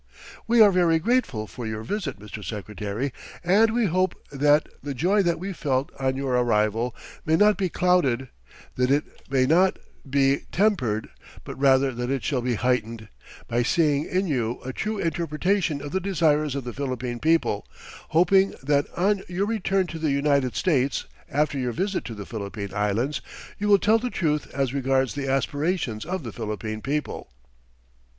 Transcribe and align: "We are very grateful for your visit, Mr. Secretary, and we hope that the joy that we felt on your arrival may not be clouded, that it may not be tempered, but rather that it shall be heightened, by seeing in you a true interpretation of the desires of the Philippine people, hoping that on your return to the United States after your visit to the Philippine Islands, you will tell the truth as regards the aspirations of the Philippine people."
"We 0.47 0.61
are 0.61 0.71
very 0.71 0.97
grateful 0.97 1.45
for 1.45 1.67
your 1.67 1.83
visit, 1.83 2.17
Mr. 2.17 2.43
Secretary, 2.43 3.13
and 3.43 3.69
we 3.71 3.85
hope 3.85 4.15
that 4.31 4.67
the 4.81 4.95
joy 4.95 5.21
that 5.21 5.37
we 5.37 5.53
felt 5.53 5.91
on 5.99 6.15
your 6.17 6.33
arrival 6.33 6.95
may 7.23 7.35
not 7.35 7.55
be 7.55 7.69
clouded, 7.69 8.29
that 8.77 8.89
it 8.89 9.03
may 9.29 9.45
not 9.45 9.77
be 10.09 10.45
tempered, 10.51 11.09
but 11.43 11.53
rather 11.59 11.91
that 11.91 12.09
it 12.09 12.23
shall 12.23 12.41
be 12.41 12.55
heightened, 12.55 13.09
by 13.47 13.61
seeing 13.61 14.05
in 14.07 14.25
you 14.25 14.59
a 14.65 14.73
true 14.73 14.97
interpretation 14.97 15.83
of 15.83 15.91
the 15.91 15.99
desires 15.99 16.55
of 16.55 16.63
the 16.63 16.73
Philippine 16.73 17.19
people, 17.19 17.67
hoping 18.09 18.55
that 18.63 18.87
on 18.97 19.21
your 19.27 19.45
return 19.45 19.85
to 19.85 19.99
the 19.99 20.09
United 20.09 20.55
States 20.55 21.05
after 21.29 21.59
your 21.59 21.73
visit 21.73 22.03
to 22.05 22.15
the 22.15 22.25
Philippine 22.25 22.73
Islands, 22.73 23.21
you 23.59 23.67
will 23.67 23.77
tell 23.77 23.99
the 23.99 24.09
truth 24.09 24.51
as 24.51 24.73
regards 24.73 25.13
the 25.13 25.27
aspirations 25.29 26.05
of 26.05 26.23
the 26.23 26.31
Philippine 26.33 26.81
people." 26.81 27.31